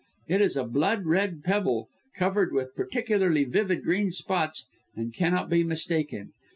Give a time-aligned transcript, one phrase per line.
[0.27, 5.63] It is a blood red pebble, covered with peculiarly vivid green spots, and cannot be
[5.63, 6.31] mistaken.